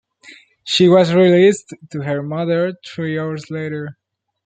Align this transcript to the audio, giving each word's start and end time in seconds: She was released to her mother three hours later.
She 0.63 0.89
was 0.89 1.13
released 1.13 1.75
to 1.91 2.01
her 2.01 2.23
mother 2.23 2.73
three 2.95 3.19
hours 3.19 3.51
later. 3.51 3.99